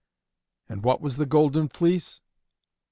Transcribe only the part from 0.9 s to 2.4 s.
was the Golden Fleece?